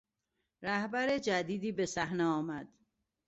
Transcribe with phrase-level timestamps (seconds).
[0.63, 2.67] رهبر جدیدی به صحنه آمد.